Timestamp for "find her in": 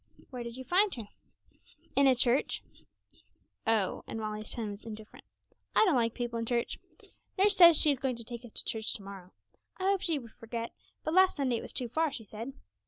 0.63-2.07